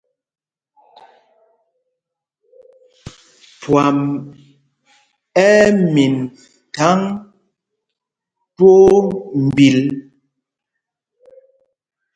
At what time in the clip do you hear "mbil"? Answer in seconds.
9.45-9.77